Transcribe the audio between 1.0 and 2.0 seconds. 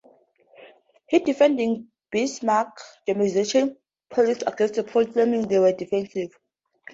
He defended